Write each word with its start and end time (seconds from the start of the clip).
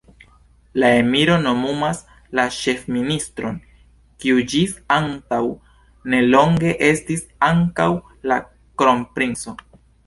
La 0.83 0.87
emiro 1.01 1.35
nomumas 1.41 1.99
la 2.39 2.45
ĉefministron, 2.55 3.61
kiu 4.25 4.41
ĝis 4.55 4.75
antaŭ 4.99 5.43
nelonge 6.15 6.77
estis 6.91 7.27
ankaŭ 7.53 7.91
la 8.33 8.45
kronprinco. 8.83 9.59